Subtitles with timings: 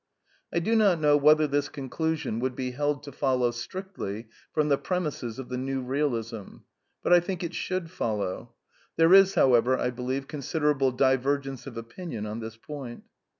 [0.51, 4.77] I do not know whether this conclusion would be held to follow strictly from the
[4.79, 6.61] premisses of the ITew Bealism.
[7.03, 8.55] But I think it should follow.
[8.95, 13.03] There is, however, I be lieve, considerable divergence of opinion on this point.